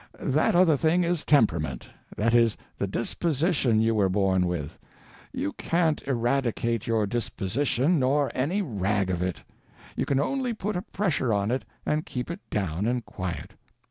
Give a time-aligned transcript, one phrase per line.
[0.19, 1.83] That other thing is _temperament
[2.17, 4.79] _—that is, the disposition you were born with.
[5.31, 9.43] _You can't eradicate your disposition nor any rag of it
[9.95, 13.53] _—you can only put a pressure on it and keep it down and quiet.